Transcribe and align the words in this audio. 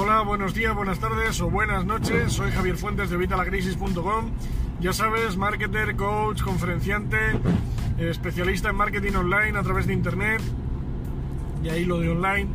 Hola, 0.00 0.20
buenos 0.20 0.54
días, 0.54 0.72
buenas 0.76 1.00
tardes 1.00 1.40
o 1.40 1.50
buenas 1.50 1.84
noches. 1.84 2.32
Soy 2.32 2.52
Javier 2.52 2.76
Fuentes 2.76 3.10
de 3.10 3.16
Vitalacrisis.com. 3.16 4.30
Ya 4.78 4.92
sabes, 4.92 5.36
marketer, 5.36 5.96
coach, 5.96 6.40
conferenciante, 6.40 7.18
especialista 7.98 8.70
en 8.70 8.76
marketing 8.76 9.14
online 9.14 9.58
a 9.58 9.62
través 9.64 9.88
de 9.88 9.94
internet. 9.94 10.40
Y 11.64 11.70
ahí 11.70 11.84
lo 11.84 11.98
de 11.98 12.10
online. 12.10 12.46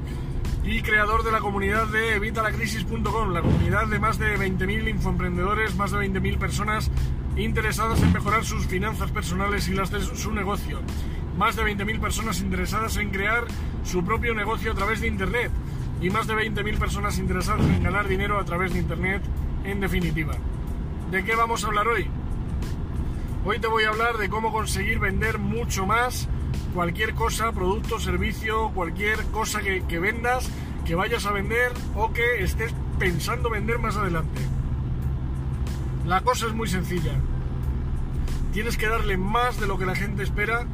Y 0.63 0.83
creador 0.83 1.25
de 1.25 1.33
la 1.33 1.41
comunidad 1.41 1.85
de 1.87 2.17
Vitalacrisis.com, 2.17 3.33
la 3.33 3.41
comunidad 3.41 3.87
de 3.87 3.99
más 3.99 4.17
de 4.17 4.37
20.000 4.37 4.89
infoemprendedores, 4.91 5.75
más 5.75 5.91
de 5.91 5.97
20.000 5.97 6.37
personas 6.37 6.91
interesadas 7.35 8.01
en 8.03 8.13
mejorar 8.13 8.45
sus 8.45 8.67
finanzas 8.67 9.11
personales 9.11 9.67
y 9.67 9.73
las 9.73 9.91
de 9.91 9.99
su 9.99 10.31
negocio. 10.31 10.79
Más 11.37 11.57
de 11.57 11.63
20.000 11.63 11.99
personas 11.99 12.39
interesadas 12.39 12.95
en 12.95 13.09
crear 13.09 13.43
su 13.83 14.05
propio 14.05 14.33
negocio 14.33 14.71
a 14.71 14.75
través 14.75 15.01
de 15.01 15.07
internet 15.07 15.51
y 16.01 16.09
más 16.09 16.27
de 16.27 16.35
20.000 16.35 16.77
personas 16.77 17.17
interesadas 17.17 17.65
en 17.65 17.83
ganar 17.83 18.07
dinero 18.07 18.39
a 18.39 18.45
través 18.45 18.73
de 18.73 18.79
Internet, 18.79 19.21
en 19.63 19.79
definitiva. 19.79 20.33
¿De 21.11 21.23
qué 21.23 21.35
vamos 21.35 21.63
a 21.63 21.67
hablar 21.67 21.87
hoy? 21.87 22.07
Hoy 23.45 23.59
te 23.59 23.67
voy 23.67 23.83
a 23.83 23.89
hablar 23.89 24.17
de 24.17 24.29
cómo 24.29 24.51
conseguir 24.51 24.99
vender 24.99 25.37
mucho 25.37 25.85
más 25.85 26.27
cualquier 26.73 27.13
cosa, 27.13 27.51
producto, 27.51 27.99
servicio, 27.99 28.71
cualquier 28.73 29.23
cosa 29.25 29.61
que, 29.61 29.83
que 29.85 29.99
vendas, 29.99 30.49
que 30.85 30.95
vayas 30.95 31.25
a 31.25 31.31
vender 31.31 31.71
o 31.95 32.11
que 32.13 32.43
estés 32.43 32.73
pensando 32.99 33.49
vender 33.49 33.79
más 33.79 33.97
adelante. 33.97 34.41
La 36.05 36.21
cosa 36.21 36.47
es 36.47 36.53
muy 36.53 36.67
sencilla. 36.67 37.13
Tienes 38.51 38.77
que 38.77 38.87
darle 38.87 39.17
más 39.17 39.59
de 39.59 39.67
lo 39.67 39.77
que 39.77 39.85
la 39.85 39.95
gente 39.95 40.23
espera 40.23 40.65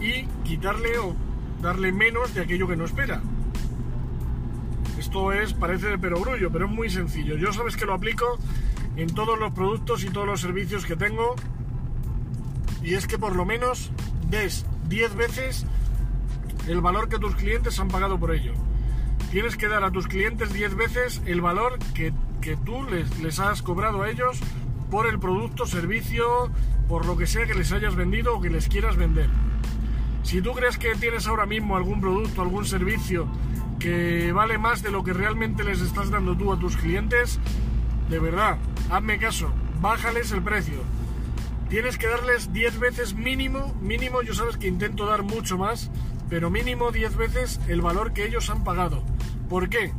y 0.00 0.24
quitarle 0.44 0.98
o 0.98 1.14
darle 1.60 1.92
menos 1.92 2.34
de 2.34 2.42
aquello 2.42 2.68
que 2.68 2.76
no 2.76 2.84
espera. 2.84 3.20
Esto 5.08 5.32
es, 5.32 5.54
parece 5.54 5.86
de 5.86 5.98
perogrullo, 5.98 6.52
pero 6.52 6.66
es 6.66 6.70
muy 6.70 6.90
sencillo. 6.90 7.38
Yo 7.38 7.50
sabes 7.50 7.76
que 7.76 7.86
lo 7.86 7.94
aplico 7.94 8.38
en 8.94 9.08
todos 9.14 9.38
los 9.38 9.54
productos 9.54 10.04
y 10.04 10.10
todos 10.10 10.26
los 10.26 10.38
servicios 10.38 10.84
que 10.84 10.96
tengo. 10.96 11.34
Y 12.82 12.92
es 12.92 13.06
que 13.06 13.16
por 13.16 13.34
lo 13.34 13.46
menos 13.46 13.90
des 14.28 14.66
10 14.90 15.14
veces 15.16 15.64
el 16.66 16.82
valor 16.82 17.08
que 17.08 17.18
tus 17.18 17.34
clientes 17.36 17.80
han 17.80 17.88
pagado 17.88 18.20
por 18.20 18.34
ello. 18.34 18.52
Tienes 19.30 19.56
que 19.56 19.68
dar 19.68 19.82
a 19.82 19.90
tus 19.90 20.08
clientes 20.08 20.52
10 20.52 20.74
veces 20.74 21.22
el 21.24 21.40
valor 21.40 21.78
que, 21.94 22.12
que 22.42 22.58
tú 22.58 22.82
les, 22.82 23.18
les 23.20 23.40
has 23.40 23.62
cobrado 23.62 24.02
a 24.02 24.10
ellos 24.10 24.38
por 24.90 25.06
el 25.06 25.18
producto, 25.18 25.64
servicio, 25.64 26.50
por 26.86 27.06
lo 27.06 27.16
que 27.16 27.26
sea 27.26 27.46
que 27.46 27.54
les 27.54 27.72
hayas 27.72 27.96
vendido 27.96 28.36
o 28.36 28.42
que 28.42 28.50
les 28.50 28.68
quieras 28.68 28.96
vender. 28.96 29.30
Si 30.22 30.42
tú 30.42 30.52
crees 30.52 30.76
que 30.76 30.94
tienes 30.96 31.26
ahora 31.26 31.46
mismo 31.46 31.78
algún 31.78 31.98
producto, 32.02 32.42
algún 32.42 32.66
servicio 32.66 33.26
que 33.78 34.32
vale 34.32 34.58
más 34.58 34.82
de 34.82 34.90
lo 34.90 35.04
que 35.04 35.12
realmente 35.12 35.64
les 35.64 35.80
estás 35.80 36.10
dando 36.10 36.36
tú 36.36 36.52
a 36.52 36.58
tus 36.58 36.76
clientes, 36.76 37.38
de 38.08 38.18
verdad, 38.18 38.58
hazme 38.90 39.18
caso, 39.18 39.52
bájales 39.80 40.32
el 40.32 40.42
precio. 40.42 40.82
Tienes 41.68 41.98
que 41.98 42.08
darles 42.08 42.52
10 42.52 42.78
veces 42.78 43.14
mínimo, 43.14 43.74
mínimo, 43.80 44.22
yo 44.22 44.34
sabes 44.34 44.56
que 44.56 44.68
intento 44.68 45.06
dar 45.06 45.22
mucho 45.22 45.58
más, 45.58 45.90
pero 46.28 46.50
mínimo 46.50 46.90
10 46.90 47.16
veces 47.16 47.60
el 47.68 47.80
valor 47.80 48.12
que 48.12 48.24
ellos 48.24 48.50
han 48.50 48.64
pagado. 48.64 49.02
¿Por 49.48 49.68
qué? 49.68 49.92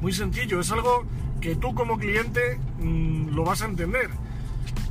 Muy 0.00 0.12
sencillo, 0.12 0.60
es 0.60 0.70
algo 0.72 1.04
que 1.40 1.56
tú 1.56 1.74
como 1.74 1.98
cliente 1.98 2.58
mmm, 2.78 3.34
lo 3.34 3.44
vas 3.44 3.62
a 3.62 3.66
entender. 3.66 4.10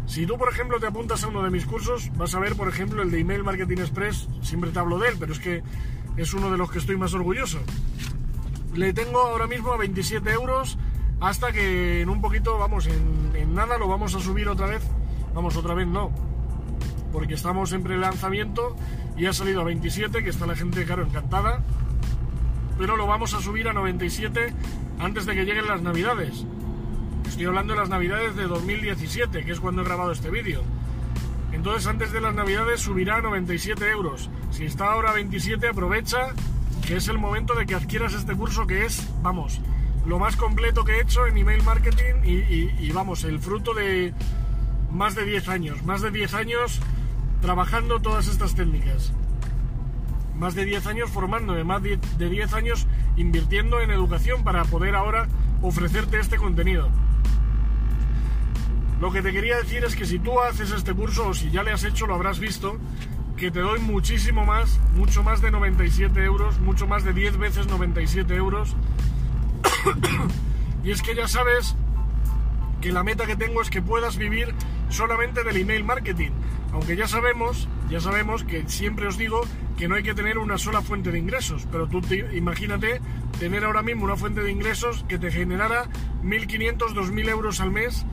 Si 0.06 0.26
tú, 0.26 0.38
por 0.38 0.52
ejemplo, 0.52 0.80
te 0.80 0.88
apuntas 0.88 1.24
a 1.24 1.30
uno 1.30 1.42
de 1.42 1.50
mis 1.50 1.66
cursos, 1.66 2.12
vas 2.18 2.36
a 2.36 2.40
ver, 2.40 2.56
por 2.56 2.68
ejemplo, 2.68 3.02
el 3.02 3.12
de 3.12 3.20
Email 3.20 3.44
Marketing 3.44 3.78
Express, 3.78 4.28
siempre 4.42 4.72
te 4.72 4.80
hablo 4.80 5.00
de 5.00 5.08
él, 5.10 5.16
pero 5.18 5.32
es 5.32 5.40
que 5.40 5.64
es 6.18 6.34
uno 6.34 6.52
de 6.52 6.58
los 6.58 6.72
que 6.72 6.80
estoy 6.80 6.98
más 6.98 7.14
orgulloso. 7.14 7.60
Le 8.74 8.94
tengo 8.94 9.20
ahora 9.20 9.48
mismo 9.48 9.74
a 9.74 9.78
27 9.78 10.30
euros 10.32 10.78
hasta 11.20 11.52
que 11.52 12.02
en 12.02 12.10
un 12.10 12.22
poquito, 12.22 12.58
vamos, 12.58 12.88
en, 12.88 13.54
nada 13.54 13.78
lo 13.78 13.88
vamos 13.88 14.16
a 14.16 14.20
subir 14.20 14.48
otra 14.48 14.68
vez. 14.68 14.84
Vamos, 15.34 15.56
otra 15.56 15.74
vez 15.74 15.88
no, 15.88 16.12
porque 17.14 17.36
estamos 17.36 17.72
en 17.72 17.84
pre-lanzamiento 17.84 18.76
y 19.16 19.28
ha 19.28 19.34
salido 19.34 19.62
a 19.62 19.64
27, 19.64 20.24
que 20.24 20.30
está 20.30 20.46
la 20.46 20.56
gente, 20.56 20.84
claro, 20.86 21.04
encantada. 21.04 21.62
Pero 22.78 22.98
lo 22.98 23.08
vamos 23.08 23.34
a 23.34 23.42
subir 23.42 23.68
a 23.68 23.74
97 23.74 24.54
antes 25.00 25.26
de 25.26 25.36
que 25.36 25.46
lleguen 25.46 25.68
las 25.68 25.82
navidades. 25.82 26.46
Estoy 27.28 27.46
hablando 27.46 27.74
de 27.74 27.80
las 27.80 27.90
navidades 27.90 28.36
de 28.36 28.44
2017, 28.48 29.46
que 29.46 29.52
es 29.52 29.60
cuando 29.60 29.82
he 29.82 29.86
grabado 29.86 30.12
este 30.12 30.30
vídeo. 30.30 30.64
Entonces 31.62 31.86
antes 31.86 32.12
de 32.12 32.20
las 32.20 32.34
navidades 32.34 32.82
subirá 32.82 33.18
a 33.18 33.22
97 33.22 33.88
euros. 33.92 34.32
Si 34.50 34.66
está 34.66 34.94
ahora 34.94 35.12
a 35.12 35.14
27, 35.14 35.68
aprovecha 35.68 36.34
que 36.88 36.96
es 36.96 37.08
el 37.08 37.20
momento 37.20 37.54
de 37.54 37.68
que 37.68 37.76
adquieras 37.76 38.16
este 38.16 38.36
curso 38.36 38.66
que 38.66 38.84
es, 38.84 39.08
vamos, 39.22 39.62
lo 40.08 40.18
más 40.18 40.36
completo 40.38 40.84
que 40.84 40.94
he 40.94 41.02
hecho 41.02 41.28
en 41.28 41.38
email 41.38 41.62
marketing 41.62 42.16
y, 42.24 42.32
y, 42.32 42.76
y 42.80 42.92
vamos, 42.92 43.26
el 43.26 43.38
fruto 43.38 43.76
de 43.76 44.12
más 44.90 45.14
de 45.14 45.24
10 45.24 45.50
años. 45.50 45.84
Más 45.84 46.02
de 46.02 46.10
10 46.10 46.34
años 46.34 46.80
trabajando 47.44 48.02
todas 48.02 48.28
estas 48.28 48.56
técnicas. 48.56 49.14
Más 50.36 50.56
de 50.56 50.66
10 50.66 50.88
años 50.88 51.12
formándome, 51.12 51.64
más 51.64 51.84
de 51.84 52.00
10 52.18 52.54
años 52.54 52.88
invirtiendo 53.18 53.82
en 53.82 53.92
educación 53.92 54.44
para 54.44 54.66
poder 54.66 54.96
ahora 54.96 55.28
ofrecerte 55.62 56.20
este 56.20 56.38
contenido. 56.38 56.90
Lo 59.02 59.12
que 59.12 59.24
te 59.24 59.34
quería 59.34 59.58
decir 59.58 59.84
es 59.84 59.96
que 59.96 60.06
si 60.06 60.20
tú 60.20 60.40
haces 60.40 60.70
este 60.70 60.94
curso 60.94 61.30
o 61.30 61.34
si 61.34 61.50
ya 61.50 61.64
le 61.64 61.72
has 61.72 61.84
hecho 61.84 62.06
lo 62.06 62.14
habrás 62.14 62.38
visto, 62.38 62.78
que 63.36 63.50
te 63.50 63.60
doy 63.60 63.80
muchísimo 63.80 64.46
más, 64.46 64.80
mucho 64.96 65.24
más 65.24 65.42
de 65.42 65.50
97 65.50 66.24
euros, 66.24 66.60
mucho 66.60 66.86
más 66.86 67.04
de 67.04 67.12
10 67.12 67.38
veces 67.38 67.66
97 67.66 68.36
euros. 68.36 68.76
y 70.84 70.92
es 70.92 71.02
que 71.02 71.16
ya 71.16 71.28
sabes 71.28 71.76
que 72.80 72.92
la 72.92 73.02
meta 73.02 73.26
que 73.26 73.36
tengo 73.36 73.64
es 73.64 73.72
que 73.72 73.82
puedas 73.82 74.18
vivir 74.18 74.54
solamente 74.90 75.44
del 75.44 75.58
email 75.58 75.84
marketing. 75.84 76.30
Aunque 76.72 76.96
ya 76.96 77.08
sabemos, 77.08 77.68
ya 77.90 78.00
sabemos 78.02 78.44
que 78.44 78.70
siempre 78.70 79.08
os 79.08 79.18
digo 79.18 79.42
que 79.80 79.88
no 79.88 79.96
hay 79.96 80.04
que 80.04 80.14
tener 80.14 80.38
una 80.38 80.60
sola 80.60 80.84
fuente 80.84 81.12
de 81.12 81.18
ingresos, 81.18 81.68
pero 81.72 81.88
tú 81.88 82.02
te, 82.02 82.38
imagínate 82.38 83.02
tener 83.40 83.66
ahora 83.66 83.82
mismo 83.82 84.06
una 84.06 84.16
fuente 84.16 84.44
de 84.44 84.52
ingresos 84.52 85.04
que 85.10 85.18
te 85.18 85.32
generara 85.32 85.86
1.500, 86.24 86.94
2.000 86.94 87.30
euros 87.30 87.62
al 87.62 87.72
mes 87.72 88.06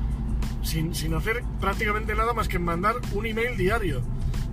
sin, 0.69 0.95
sin 0.95 1.15
hacer 1.15 1.43
prácticamente 1.61 2.15
nada 2.15 2.33
más 2.33 2.47
que 2.47 2.59
mandar 2.59 2.97
un 3.13 3.27
email 3.27 3.57
diario. 3.57 4.03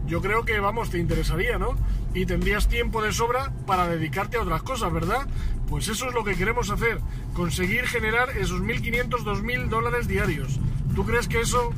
Yo 0.08 0.22
creo 0.22 0.46
que, 0.46 0.60
vamos, 0.60 0.90
te 0.90 1.00
interesaría, 1.00 1.58
¿no? 1.58 1.76
Y 2.14 2.26
tendrías 2.26 2.68
tiempo 2.68 3.02
de 3.02 3.12
sobra 3.12 3.52
para 3.66 3.88
dedicarte 3.88 4.38
a 4.38 4.44
otras 4.44 4.64
cosas, 4.64 4.94
¿verdad? 4.94 5.28
Pues 5.68 5.88
eso 5.88 6.08
es 6.08 6.14
lo 6.14 6.24
que 6.24 6.36
queremos 6.36 6.70
hacer, 6.70 7.00
conseguir 7.34 7.88
generar 7.88 8.30
esos 8.38 8.62
1.500, 8.62 9.10
2.000 9.10 9.68
dólares 9.68 10.08
diarios. 10.08 10.60
¿Tú 10.96 11.06
crees 11.06 11.28
que 11.28 11.42
eso 11.42 11.72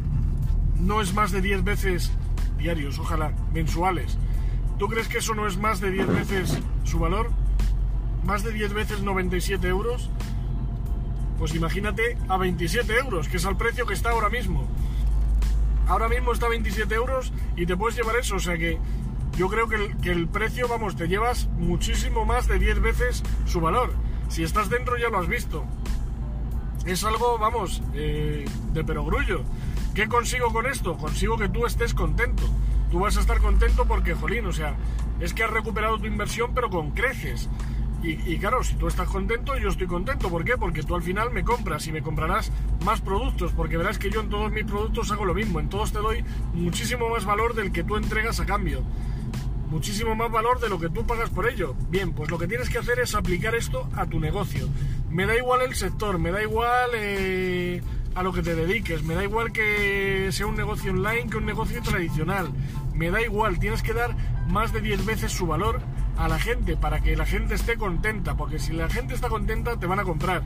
no 0.79 1.01
es 1.01 1.13
más 1.13 1.31
de 1.31 1.41
10 1.41 1.63
veces 1.63 2.11
diarios, 2.57 2.99
ojalá, 2.99 3.33
mensuales? 3.53 4.17
¿Tú 4.77 4.87
crees 4.87 5.07
que 5.07 5.19
eso 5.19 5.33
no 5.33 5.47
es 5.47 5.57
más 5.57 5.79
de 5.79 5.89
10 5.89 6.07
veces 6.07 6.59
su 6.83 6.99
valor? 6.99 7.31
¿Más 8.25 8.43
de 8.43 8.51
10 8.51 8.73
veces 8.73 9.01
97 9.01 9.67
euros? 9.67 10.11
Pues 11.37 11.53
imagínate 11.55 12.17
a 12.27 12.37
27 12.37 12.97
euros, 12.97 13.27
que 13.27 13.37
es 13.37 13.45
el 13.45 13.55
precio 13.55 13.85
que 13.85 13.93
está 13.93 14.11
ahora 14.11 14.29
mismo. 14.29 14.67
Ahora 15.87 16.09
mismo 16.09 16.33
está 16.33 16.47
a 16.47 16.49
27 16.49 16.93
euros 16.95 17.31
y 17.55 17.65
te 17.65 17.77
puedes 17.77 17.95
llevar 17.95 18.15
eso, 18.17 18.35
o 18.35 18.39
sea 18.39 18.57
que 18.57 18.77
yo 19.37 19.49
creo 19.49 19.69
que 19.69 19.75
el, 19.75 19.97
que 19.97 20.11
el 20.11 20.27
precio, 20.27 20.67
vamos, 20.67 20.95
te 20.95 21.07
llevas 21.07 21.47
muchísimo 21.57 22.25
más 22.25 22.47
de 22.47 22.57
10 22.57 22.81
veces 22.81 23.23
su 23.45 23.61
valor. 23.61 23.93
Si 24.29 24.43
estás 24.43 24.69
dentro 24.69 24.97
ya 24.97 25.09
lo 25.09 25.19
has 25.19 25.27
visto. 25.27 25.63
Es 26.85 27.03
algo, 27.03 27.37
vamos, 27.37 27.83
eh, 27.93 28.45
de 28.73 28.83
perogrullo. 28.83 29.43
¿Qué 29.93 30.07
consigo 30.07 30.51
con 30.51 30.65
esto? 30.65 30.97
Consigo 30.97 31.37
que 31.37 31.49
tú 31.49 31.65
estés 31.65 31.93
contento. 31.93 32.43
Tú 32.89 32.99
vas 32.99 33.17
a 33.17 33.19
estar 33.19 33.39
contento 33.39 33.85
porque, 33.85 34.15
jolín, 34.15 34.45
o 34.45 34.53
sea, 34.53 34.75
es 35.19 35.33
que 35.33 35.43
has 35.43 35.51
recuperado 35.51 35.99
tu 35.99 36.05
inversión 36.05 36.51
pero 36.55 36.69
con 36.69 36.91
creces. 36.91 37.49
Y, 38.03 38.37
claro, 38.37 38.63
si 38.63 38.75
tú 38.75 38.87
estás 38.87 39.09
contento, 39.09 39.57
yo 39.57 39.69
estoy 39.69 39.87
contento. 39.87 40.29
¿Por 40.29 40.45
qué? 40.45 40.55
Porque 40.55 40.83
tú 40.83 40.95
al 40.95 41.01
final 41.01 41.31
me 41.31 41.43
compras 41.43 41.87
y 41.87 41.91
me 41.91 42.01
comprarás 42.01 42.51
más 42.85 43.01
productos, 43.01 43.51
porque 43.53 43.75
verás 43.75 43.97
que 43.97 44.11
yo 44.11 44.21
en 44.21 44.29
todos 44.29 44.51
mis 44.51 44.65
productos 44.65 45.11
hago 45.11 45.25
lo 45.25 45.33
mismo. 45.33 45.59
En 45.59 45.67
todos 45.67 45.91
te 45.91 45.99
doy 45.99 46.23
muchísimo 46.53 47.09
más 47.09 47.25
valor 47.25 47.55
del 47.55 47.71
que 47.71 47.83
tú 47.83 47.97
entregas 47.97 48.39
a 48.39 48.45
cambio. 48.45 48.83
Muchísimo 49.69 50.15
más 50.15 50.31
valor 50.31 50.59
de 50.59 50.69
lo 50.69 50.79
que 50.79 50.89
tú 50.89 51.05
pagas 51.05 51.29
por 51.31 51.49
ello. 51.49 51.75
Bien, 51.89 52.13
pues 52.13 52.29
lo 52.29 52.37
que 52.37 52.47
tienes 52.47 52.69
que 52.69 52.77
hacer 52.77 52.99
es 52.99 53.15
aplicar 53.15 53.55
esto 53.55 53.89
a 53.95 54.05
tu 54.05 54.19
negocio. 54.19 54.69
Me 55.09 55.25
da 55.25 55.35
igual 55.35 55.61
el 55.63 55.75
sector, 55.75 56.19
me 56.19 56.31
da 56.31 56.41
igual 56.41 56.91
eh, 56.93 57.81
a 58.15 58.23
lo 58.23 58.31
que 58.31 58.43
te 58.43 58.55
dediques, 58.55 59.03
me 59.03 59.15
da 59.15 59.23
igual 59.23 59.51
que 59.51 60.29
sea 60.31 60.47
un 60.47 60.55
negocio 60.55 60.91
online 60.91 61.29
que 61.29 61.37
un 61.37 61.45
negocio 61.45 61.81
tradicional. 61.81 62.49
Me 62.93 63.09
da 63.09 63.21
igual, 63.21 63.59
tienes 63.59 63.83
que 63.83 63.93
dar 63.93 64.15
más 64.47 64.71
de 64.71 64.81
10 64.81 65.05
veces 65.05 65.31
su 65.31 65.47
valor 65.47 65.81
a 66.17 66.27
la 66.27 66.39
gente 66.39 66.75
para 66.77 67.01
que 67.01 67.15
la 67.15 67.25
gente 67.25 67.55
esté 67.55 67.77
contenta, 67.77 68.35
porque 68.35 68.59
si 68.59 68.73
la 68.73 68.89
gente 68.89 69.13
está 69.13 69.29
contenta 69.29 69.77
te 69.77 69.87
van 69.87 69.99
a 69.99 70.03
comprar. 70.03 70.43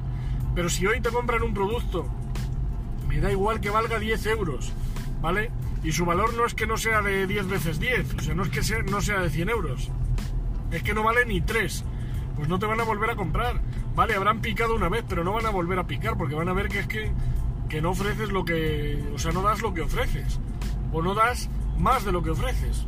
Pero 0.54 0.70
si 0.70 0.86
hoy 0.86 1.00
te 1.02 1.10
compran 1.10 1.44
un 1.44 1.54
producto, 1.54 2.06
me 3.08 3.20
da 3.20 3.32
igual 3.32 3.62
que 3.62 3.70
valga 3.70 4.00
10 4.00 4.26
euros, 4.28 4.74
¿vale? 5.22 5.52
Y 5.84 5.94
su 5.94 6.06
valor 6.06 6.34
no 6.34 6.46
es 6.46 6.54
que 6.54 6.68
no 6.68 6.78
sea 6.78 7.02
de 7.02 7.26
10 7.26 7.48
veces 7.48 7.80
10, 7.80 8.16
o 8.16 8.20
sea, 8.22 8.36
no 8.36 8.44
es 8.44 8.50
que 8.50 8.84
no 8.84 9.02
sea 9.02 9.22
de 9.22 9.30
100 9.30 9.50
euros, 9.50 9.90
es 10.72 10.84
que 10.84 10.94
no 10.94 11.04
vale 11.04 11.26
ni 11.26 11.42
3, 11.42 11.86
pues 12.36 12.50
no 12.50 12.60
te 12.60 12.66
van 12.66 12.80
a 12.80 12.84
volver 12.84 13.10
a 13.10 13.16
comprar. 13.16 13.62
vale, 13.96 14.16
habrán 14.16 14.42
picado 14.42 14.76
una 14.76 14.90
vez, 14.90 15.06
pero 15.08 15.24
no 15.24 15.34
van 15.34 15.46
a 15.46 15.50
volver 15.50 15.80
a 15.80 15.88
picar 15.88 16.18
porque 16.18 16.36
van 16.36 16.50
a 16.50 16.54
ver 16.54 16.68
que 16.68 16.80
es 16.80 16.88
que, 16.88 17.12
que 17.70 17.82
no 17.82 17.92
ofreces 17.92 18.30
lo 18.30 18.44
que, 18.46 19.02
o 19.14 19.20
sea, 19.20 19.32
no 19.32 19.42
das 19.42 19.62
lo 19.62 19.74
que 19.74 19.82
ofreces 19.82 20.40
o 20.94 21.02
no 21.02 21.14
das 21.14 21.50
más 21.78 22.04
de 22.04 22.12
lo 22.12 22.22
que 22.22 22.32
ofreces. 22.32 22.86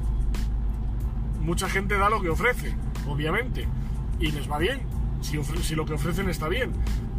Mucha 1.43 1.67
gente 1.67 1.97
da 1.97 2.09
lo 2.09 2.21
que 2.21 2.29
ofrece, 2.29 2.73
obviamente, 3.05 3.67
y 4.19 4.31
les 4.31 4.49
va 4.49 4.57
bien, 4.57 4.81
si, 5.21 5.75
lo 5.75 5.85
que 5.85 5.93
ofrecen 5.93 6.29
está 6.29 6.47
bien, 6.47 6.71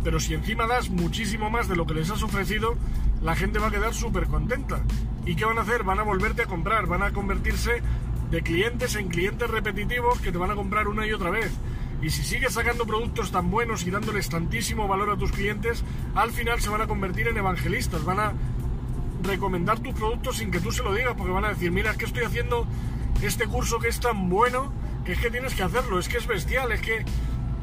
pero 0.03 0.19
si 0.19 0.35
encima 0.35 0.67
das 0.67 0.88
muchísimo 0.88 1.50
más 1.50 1.69
de 1.69 1.76
lo 1.76 1.87
que 1.87 1.94
les 1.94 2.11
has 2.11 2.23
ofrecido, 2.23 2.75
la 3.23 3.37
gente 3.37 3.59
va 3.59 3.69
a 3.69 3.71
quedar 3.71 3.93
súper 3.93 4.26
contenta. 4.26 4.82
¿Y 5.26 5.37
qué 5.37 5.44
van 5.44 5.59
a 5.59 5.62
hacer? 5.62 5.82
Van 5.85 5.99
a 5.99 6.03
volverte 6.03 6.43
a 6.43 6.47
comprar, 6.47 6.87
van 6.87 7.03
a 7.03 7.12
convertirse 7.12 7.82
de 8.31 8.43
clientes 8.43 8.94
en 8.97 9.09
clientes 9.09 9.49
repetitivos 9.50 10.21
que 10.21 10.32
te 10.32 10.38
van 10.38 10.50
a 10.50 10.55
comprar 10.55 10.88
una 10.88 11.06
y 11.06 11.12
otra 11.12 11.31
vez. 11.31 11.53
Y 12.03 12.11
si 12.11 12.23
sigues 12.23 12.55
sacando 12.55 12.87
productos 12.87 13.31
tan 13.31 13.50
buenos 13.50 13.87
y 13.87 13.91
dándoles 13.91 14.29
tantísimo 14.31 14.88
valor 14.88 15.11
a 15.11 15.17
tus 15.17 15.32
clientes, 15.32 15.85
al 16.15 16.31
final 16.32 16.61
se 16.61 16.71
van 16.71 16.81
a 16.81 16.87
convertir 16.87 17.29
en 17.29 17.37
evangelistas, 17.37 18.05
van 18.05 18.21
a 18.21 18.32
recomendar 19.23 19.81
tus 19.81 19.94
productos 19.94 20.37
sin 20.37 20.50
que 20.50 20.61
tú 20.61 20.71
se 20.73 20.82
lo 20.82 20.94
digas, 20.94 21.15
porque 21.17 21.32
van 21.32 21.44
a 21.44 21.49
decir, 21.50 21.71
mira, 21.71 21.91
es 21.91 21.97
que 21.97 22.05
estoy 22.05 22.25
haciendo 22.25 22.67
este 23.26 23.47
curso 23.47 23.79
que 23.79 23.88
es 23.88 24.00
tan 24.00 24.29
bueno, 24.29 24.73
que 25.05 25.12
es 25.12 25.19
que 25.19 25.31
tienes 25.31 25.55
que 25.55 25.62
hacerlo, 25.62 25.99
es 25.99 26.09
que 26.09 26.19
es 26.19 26.26
bestial, 26.26 26.73
es 26.73 26.81
que 26.81 27.05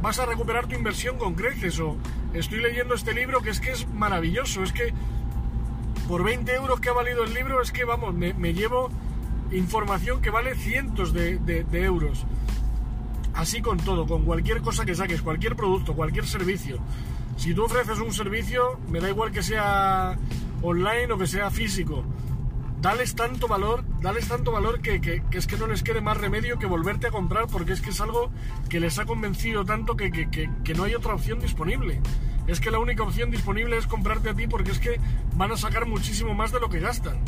vas 0.02 0.20
a 0.20 0.26
recuperar 0.26 0.68
tu 0.68 0.76
inversión 0.76 1.18
con 1.18 1.36
creces, 1.36 1.80
o 1.80 1.98
estoy 2.34 2.62
leyendo 2.62 2.96
este 2.96 3.14
libro 3.14 3.42
que 3.42 3.50
es 3.50 3.60
que 3.60 3.72
es 3.72 3.88
maravilloso, 3.88 4.64
es 4.64 4.72
que 4.72 4.94
por 6.08 6.24
20 6.24 6.54
euros 6.54 6.80
que 6.80 6.90
ha 6.90 6.94
valido 6.94 7.24
el 7.24 7.34
libro, 7.34 7.62
es 7.62 7.72
que 7.72 7.86
vamos, 7.86 8.14
me, 8.14 8.54
llevo 8.54 8.90
información 9.52 10.22
que 10.22 10.30
vale 10.30 10.56
cientos 10.56 11.14
de, 11.14 11.38
de 11.40 11.84
euros. 11.84 12.26
Así 13.34 13.62
con 13.62 13.78
todo, 13.78 14.06
con 14.06 14.26
cualquier 14.26 14.62
cosa 14.62 14.86
que 14.86 14.94
saques, 14.94 15.22
cualquier 15.22 15.56
producto, 15.56 15.94
cualquier 15.94 16.26
servicio. 16.26 16.80
Si 17.38 17.54
tú 17.54 17.64
ofreces 17.64 18.00
un 18.00 18.14
servicio, 18.14 18.80
me 18.90 19.00
da 19.00 19.10
igual 19.10 19.32
que 19.32 19.42
sea 19.42 20.18
online 20.62 21.12
o 21.14 21.18
que 21.18 21.28
sea 21.28 21.50
físico, 21.50 22.04
dales 22.82 23.16
tanto 23.16 23.48
valor, 23.48 23.84
dales 24.02 24.28
tanto 24.28 24.52
valor 24.52 24.82
que, 24.82 25.00
que, 25.00 25.22
es 25.32 25.48
que 25.48 25.58
no 25.58 25.68
les 25.68 25.84
quede 25.84 26.02
más 26.02 26.18
remedio 26.18 26.58
que 26.58 26.66
volverte 26.66 27.08
a 27.08 27.12
comprar 27.12 27.48
porque 27.48 27.74
es 27.74 27.82
que 27.82 27.92
es 27.92 28.02
algo 28.02 28.32
que 28.68 28.80
les 28.80 28.98
ha 28.98 29.06
convencido 29.06 29.64
tanto 29.64 29.96
que, 29.96 30.12
que, 30.12 30.74
no 30.74 30.84
hay 30.84 30.96
otra 30.96 31.14
opción 31.14 31.40
disponible. 31.40 32.02
Es 32.48 32.60
que 32.60 32.72
la 32.72 32.80
única 32.80 33.04
opción 33.04 33.30
disponible 33.30 33.78
es 33.78 33.86
comprarte 33.86 34.30
a 34.30 34.34
ti 34.34 34.48
porque 34.48 34.72
es 34.72 34.80
que 34.80 35.00
van 35.36 35.52
a 35.52 35.58
sacar 35.58 35.86
muchísimo 35.86 36.34
más 36.34 36.52
de 36.52 36.60
lo 36.60 36.70
que 36.70 36.80
gastan. 36.80 37.20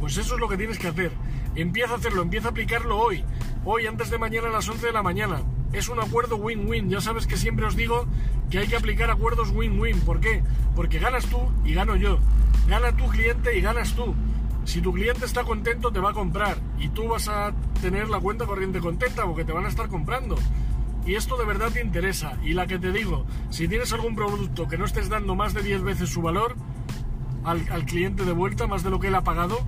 Pues 0.00 0.16
eso 0.16 0.34
es 0.34 0.40
lo 0.40 0.48
que 0.48 0.56
tienes 0.56 0.78
que 0.78 0.88
hacer. 0.88 1.12
Empieza 1.54 1.92
a 1.92 1.96
hacerlo, 1.96 2.22
empieza 2.22 2.48
a 2.48 2.50
aplicarlo 2.50 2.98
hoy. 2.98 3.24
Hoy, 3.64 3.86
antes 3.86 4.10
de 4.10 4.18
mañana 4.18 4.48
a 4.48 4.52
las 4.52 4.68
11 4.68 4.86
de 4.86 4.92
la 4.92 5.02
mañana. 5.02 5.42
Es 5.72 5.88
un 5.88 6.00
acuerdo 6.00 6.36
win-win. 6.36 6.88
Ya 6.88 7.00
sabes 7.00 7.26
que 7.26 7.36
siempre 7.36 7.66
os 7.66 7.76
digo 7.76 8.06
que 8.50 8.58
hay 8.58 8.66
que 8.66 8.76
aplicar 8.76 9.10
acuerdos 9.10 9.50
win-win. 9.50 10.00
¿Por 10.00 10.20
qué? 10.20 10.42
Porque 10.74 10.98
ganas 10.98 11.26
tú 11.26 11.38
y 11.64 11.74
gano 11.74 11.96
yo. 11.96 12.18
Gana 12.68 12.96
tu 12.96 13.08
cliente 13.08 13.56
y 13.56 13.60
ganas 13.60 13.94
tú. 13.94 14.14
Si 14.64 14.80
tu 14.80 14.92
cliente 14.92 15.26
está 15.26 15.44
contento, 15.44 15.92
te 15.92 16.00
va 16.00 16.10
a 16.10 16.14
comprar 16.14 16.56
y 16.78 16.88
tú 16.88 17.08
vas 17.08 17.28
a 17.28 17.52
tener 17.82 18.08
la 18.08 18.18
cuenta 18.18 18.46
corriente 18.46 18.80
contenta 18.80 19.24
porque 19.24 19.44
te 19.44 19.52
van 19.52 19.66
a 19.66 19.68
estar 19.68 19.88
comprando. 19.88 20.36
Y 21.06 21.16
esto 21.16 21.36
de 21.36 21.44
verdad 21.44 21.70
te 21.70 21.82
interesa. 21.82 22.38
Y 22.42 22.54
la 22.54 22.66
que 22.66 22.78
te 22.78 22.90
digo, 22.90 23.26
si 23.50 23.68
tienes 23.68 23.92
algún 23.92 24.16
producto 24.16 24.66
que 24.66 24.78
no 24.78 24.86
estés 24.86 25.10
dando 25.10 25.34
más 25.34 25.52
de 25.52 25.62
10 25.62 25.82
veces 25.82 26.08
su 26.08 26.22
valor 26.22 26.56
al, 27.44 27.84
cliente 27.84 28.24
de 28.24 28.32
vuelta, 28.32 28.66
más 28.66 28.82
de 28.82 28.90
lo 28.90 28.98
que 28.98 29.08
él 29.08 29.14
ha 29.14 29.22
pagado, 29.22 29.58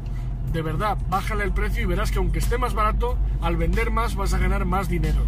de 0.52 0.62
verdad, 0.62 0.96
bájale 1.10 1.44
el 1.44 1.52
precio 1.52 1.82
y 1.82 1.86
verás 1.86 2.10
que 2.10 2.18
aunque 2.18 2.38
esté 2.38 2.56
más 2.56 2.72
barato, 2.72 3.18
al 3.42 3.56
vender 3.56 3.90
más 3.90 4.16
vas 4.16 4.32
a 4.32 4.38
ganar 4.38 4.64
más 4.64 4.88
dinero. 4.88 5.26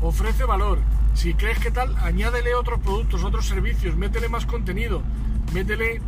Ofrece 0.00 0.44
valor. 0.44 0.78
Si 1.12 1.34
crees 1.34 1.58
que 1.58 1.70
tal, 1.70 1.94
añádele 1.98 2.54
otros 2.54 2.80
productos, 2.80 3.22
otros 3.22 3.46
servicios, 3.46 3.96
métele 3.96 4.28
más 4.30 4.46
contenido, 4.46 5.02
métele, 5.52 6.00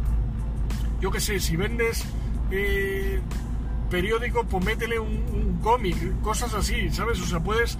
yo 1.00 1.10
qué 1.10 1.20
sé, 1.20 1.40
si 1.40 1.56
vendes 1.56 2.06
eh, 2.50 3.20
periódico, 3.90 4.44
pues 4.44 4.64
métele 4.64 4.98
un, 4.98 5.58
cómic, 5.62 6.20
cosas 6.22 6.54
así, 6.54 6.90
¿sabes? 6.90 7.20
O 7.20 7.26
sea, 7.26 7.40
puedes 7.40 7.76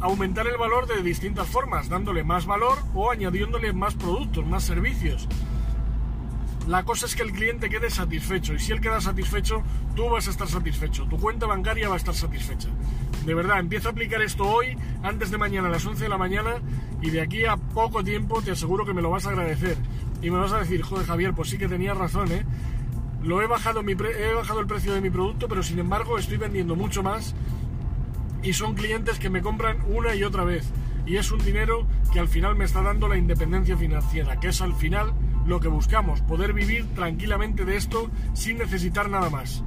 aumentar 0.00 0.46
el 0.46 0.58
valor 0.58 0.86
de 0.86 1.02
distintas 1.02 1.48
formas, 1.48 1.88
dándole 1.88 2.24
más 2.24 2.44
valor 2.44 2.78
o 2.94 3.10
añadiéndole 3.10 3.72
más 3.72 3.94
productos, 3.94 4.44
más 4.44 4.64
servicios. 4.64 5.26
La 6.66 6.82
cosa 6.82 7.06
es 7.06 7.14
que 7.14 7.22
el 7.22 7.32
cliente 7.32 7.70
quede 7.70 7.90
satisfecho 7.90 8.52
y 8.52 8.58
si 8.58 8.72
él 8.72 8.80
queda 8.80 9.00
satisfecho, 9.00 9.62
tú 9.94 10.10
vas 10.10 10.26
a 10.26 10.30
estar 10.30 10.48
satisfecho, 10.48 11.04
tu 11.04 11.16
cuenta 11.16 11.46
bancaria 11.46 11.88
va 11.88 11.94
a 11.94 11.98
estar 11.98 12.14
satisfecha. 12.14 12.68
De 13.24 13.34
verdad, 13.34 13.60
empieza 13.60 13.88
a 13.88 13.92
aplicar 13.92 14.20
esto 14.20 14.44
hoy, 14.44 14.76
antes 15.02 15.30
de 15.30 15.38
mañana 15.38 15.68
a 15.68 15.70
las 15.70 15.86
11 15.86 16.02
de 16.02 16.08
la 16.08 16.18
mañana 16.18 16.56
y 17.00 17.10
de 17.10 17.20
aquí 17.20 17.44
a 17.44 17.56
poco 17.56 18.02
tiempo 18.02 18.42
te 18.42 18.50
aseguro 18.50 18.84
que 18.84 18.92
me 18.92 19.00
lo 19.00 19.10
vas 19.10 19.26
a 19.26 19.30
agradecer. 19.30 19.76
Y 20.22 20.30
me 20.30 20.38
vas 20.38 20.52
a 20.52 20.58
decir, 20.58 20.82
joder 20.82 21.06
Javier, 21.06 21.34
pues 21.34 21.50
sí 21.50 21.56
que 21.56 21.68
tenías 21.68 21.96
razón, 21.96 22.32
¿eh? 22.32 22.44
Lo 23.26 23.42
he 23.42 23.48
bajado, 23.48 23.82
mi 23.82 23.94
he 23.94 24.34
bajado 24.34 24.60
el 24.60 24.68
precio 24.68 24.94
de 24.94 25.00
mi 25.00 25.10
producto, 25.10 25.48
pero 25.48 25.60
sin 25.60 25.80
embargo 25.80 26.16
estoy 26.16 26.36
vendiendo 26.36 26.76
mucho 26.76 27.02
más 27.02 27.34
y 28.44 28.52
son 28.52 28.76
clientes 28.76 29.18
que 29.18 29.30
me 29.30 29.42
compran 29.42 29.78
una 29.88 30.14
y 30.14 30.22
otra 30.22 30.44
vez. 30.44 30.70
Y 31.06 31.16
es 31.16 31.32
un 31.32 31.40
dinero 31.40 31.88
que 32.12 32.20
al 32.20 32.28
final 32.28 32.54
me 32.54 32.64
está 32.64 32.82
dando 32.82 33.08
la 33.08 33.16
independencia 33.16 33.76
financiera, 33.76 34.38
que 34.38 34.46
es 34.48 34.60
al 34.60 34.74
final 34.74 35.12
lo 35.44 35.58
que 35.58 35.66
buscamos, 35.66 36.20
poder 36.20 36.52
vivir 36.52 36.86
tranquilamente 36.94 37.64
de 37.64 37.76
esto 37.76 38.12
sin 38.32 38.58
necesitar 38.58 39.10
nada 39.10 39.28
más. 39.28 39.64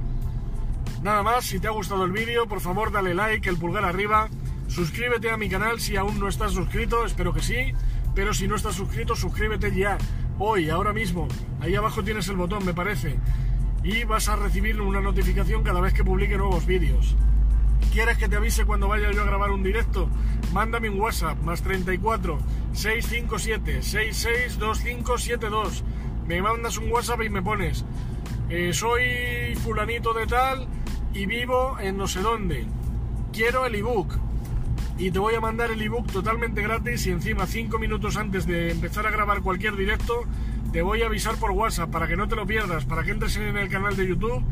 Nada 1.02 1.22
más, 1.22 1.44
si 1.44 1.60
te 1.60 1.68
ha 1.68 1.72
gustado 1.72 2.06
el 2.06 2.12
vídeo, 2.12 2.46
por 2.46 2.62
favor 2.62 2.90
dale 2.90 3.12
like, 3.12 3.46
el 3.46 3.58
pulgar 3.58 3.84
arriba, 3.84 4.30
suscríbete 4.68 5.30
a 5.30 5.36
mi 5.36 5.50
canal 5.50 5.80
si 5.80 5.98
aún 5.98 6.18
no 6.18 6.28
estás 6.28 6.52
suscrito, 6.52 7.04
espero 7.04 7.34
que 7.34 7.42
sí, 7.42 7.74
pero 8.14 8.32
si 8.32 8.48
no 8.48 8.56
estás 8.56 8.76
suscrito, 8.76 9.14
suscríbete 9.14 9.74
ya, 9.76 9.98
hoy, 10.38 10.70
ahora 10.70 10.94
mismo, 10.94 11.28
ahí 11.60 11.74
abajo 11.74 12.02
tienes 12.02 12.26
el 12.28 12.36
botón, 12.36 12.64
me 12.64 12.72
parece 12.72 13.18
y 13.82 14.04
vas 14.04 14.28
a 14.28 14.36
recibir 14.36 14.80
una 14.80 15.00
notificación 15.00 15.62
cada 15.62 15.80
vez 15.80 15.94
que 15.94 16.04
publique 16.04 16.36
nuevos 16.36 16.66
vídeos. 16.66 17.16
¿Quieres 17.92 18.18
que 18.18 18.28
te 18.28 18.36
avise 18.36 18.64
cuando 18.64 18.88
vaya 18.88 19.10
yo 19.10 19.22
a 19.22 19.26
grabar 19.26 19.50
un 19.50 19.62
directo? 19.62 20.08
Mándame 20.52 20.90
un 20.90 21.00
WhatsApp, 21.00 21.40
más 21.42 21.62
34 21.62 22.38
657 22.72 23.82
662572. 23.82 25.84
Me 26.26 26.40
mandas 26.40 26.78
un 26.78 26.92
WhatsApp 26.92 27.22
y 27.22 27.30
me 27.30 27.42
pones, 27.42 27.84
eh, 28.48 28.72
soy 28.72 29.56
fulanito 29.56 30.12
de 30.12 30.26
tal 30.26 30.68
y 31.12 31.26
vivo 31.26 31.78
en 31.80 31.96
no 31.96 32.06
sé 32.06 32.20
dónde. 32.20 32.66
Quiero 33.32 33.66
el 33.66 33.74
ebook. 33.74 34.14
Y 34.98 35.10
te 35.10 35.18
voy 35.18 35.34
a 35.34 35.40
mandar 35.40 35.70
el 35.70 35.80
ebook 35.80 36.06
totalmente 36.12 36.62
gratis 36.62 37.06
y 37.06 37.10
encima 37.10 37.46
5 37.46 37.78
minutos 37.78 38.18
antes 38.18 38.46
de 38.46 38.70
empezar 38.70 39.06
a 39.06 39.10
grabar 39.10 39.40
cualquier 39.40 39.74
directo 39.74 40.24
te 40.72 40.82
voy 40.82 41.02
a 41.02 41.06
avisar 41.06 41.36
por 41.36 41.50
WhatsApp 41.50 41.90
para 41.90 42.06
que 42.06 42.16
no 42.16 42.28
te 42.28 42.36
lo 42.36 42.46
pierdas, 42.46 42.84
para 42.84 43.02
que 43.02 43.10
entres 43.10 43.36
en 43.36 43.56
el 43.56 43.68
canal 43.68 43.96
de 43.96 44.06
YouTube 44.06 44.44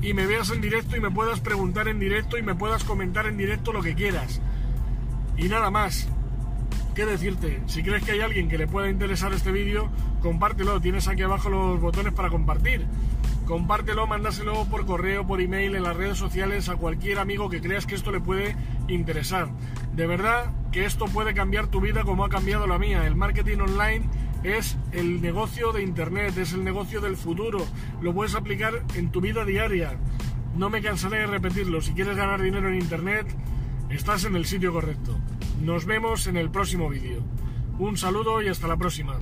y 0.00 0.14
me 0.14 0.26
veas 0.26 0.50
en 0.50 0.60
directo 0.60 0.96
y 0.96 1.00
me 1.00 1.10
puedas 1.10 1.40
preguntar 1.40 1.88
en 1.88 1.98
directo 1.98 2.38
y 2.38 2.42
me 2.42 2.54
puedas 2.54 2.84
comentar 2.84 3.26
en 3.26 3.36
directo 3.36 3.72
lo 3.72 3.82
que 3.82 3.94
quieras. 3.94 4.40
Y 5.36 5.48
nada 5.48 5.70
más. 5.70 6.08
¿Qué 6.94 7.06
decirte? 7.06 7.62
Si 7.66 7.84
crees 7.84 8.02
que 8.02 8.10
hay 8.10 8.22
alguien 8.22 8.48
que 8.48 8.58
le 8.58 8.66
pueda 8.66 8.90
interesar 8.90 9.32
este 9.32 9.52
vídeo, 9.52 9.88
compártelo. 10.20 10.80
Tienes 10.80 11.06
aquí 11.06 11.22
abajo 11.22 11.48
los 11.48 11.80
botones 11.80 12.12
para 12.12 12.28
compartir. 12.28 12.86
Compártelo, 13.46 14.08
mándaselo 14.08 14.64
por 14.64 14.84
correo, 14.84 15.24
por 15.24 15.40
email, 15.40 15.76
en 15.76 15.84
las 15.84 15.96
redes 15.96 16.18
sociales 16.18 16.68
a 16.68 16.74
cualquier 16.74 17.20
amigo 17.20 17.48
que 17.48 17.60
creas 17.60 17.86
que 17.86 17.94
esto 17.94 18.10
le 18.10 18.20
puede 18.20 18.56
interesar. 18.88 19.48
De 19.94 20.08
verdad 20.08 20.52
que 20.72 20.86
esto 20.86 21.04
puede 21.04 21.34
cambiar 21.34 21.68
tu 21.68 21.80
vida 21.80 22.02
como 22.02 22.24
ha 22.24 22.28
cambiado 22.28 22.66
la 22.66 22.78
mía. 22.78 23.06
El 23.06 23.14
marketing 23.14 23.58
online 23.58 24.06
es 24.42 24.76
el 24.92 25.20
negocio 25.20 25.72
de 25.72 25.82
Internet, 25.82 26.36
es 26.38 26.52
el 26.52 26.64
negocio 26.64 27.00
del 27.00 27.16
futuro. 27.16 27.66
Lo 28.00 28.14
puedes 28.14 28.34
aplicar 28.34 28.84
en 28.94 29.10
tu 29.10 29.20
vida 29.20 29.44
diaria. 29.44 29.98
No 30.56 30.70
me 30.70 30.82
cansaré 30.82 31.18
de 31.18 31.26
repetirlo. 31.26 31.80
Si 31.80 31.92
quieres 31.92 32.16
ganar 32.16 32.42
dinero 32.42 32.68
en 32.68 32.76
Internet, 32.76 33.26
estás 33.90 34.24
en 34.24 34.36
el 34.36 34.44
sitio 34.44 34.72
correcto. 34.72 35.18
Nos 35.62 35.86
vemos 35.86 36.26
en 36.26 36.36
el 36.36 36.50
próximo 36.50 36.88
vídeo. 36.88 37.22
Un 37.78 37.96
saludo 37.96 38.42
y 38.42 38.48
hasta 38.48 38.68
la 38.68 38.76
próxima. 38.76 39.18